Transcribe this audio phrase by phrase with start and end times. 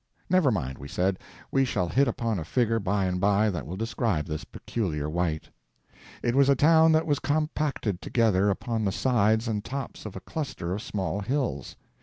[0.31, 1.19] Never mind, we said;
[1.51, 5.49] we shall hit upon a figure by and by that will describe this peculiar white.
[6.23, 10.19] It was a town that was compacted together upon the sides and tops of a
[10.21, 11.75] cluster of small hills.